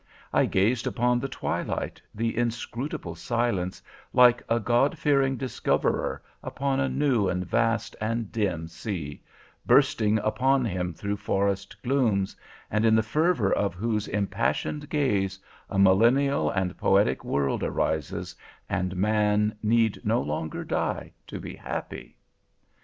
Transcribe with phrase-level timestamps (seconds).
[0.33, 6.89] I gazed upon the twilight, the inscrutable silence, like a God fearing discoverer upon a
[6.89, 9.21] new, and vast, and dim sea,
[9.63, 12.35] bursting upon him through forest glooms,
[12.71, 15.37] and in the fervor of whose impassioned gaze,
[15.69, 18.35] a millennial and poetic world arises,
[18.67, 22.17] and man need no longer die to be happy.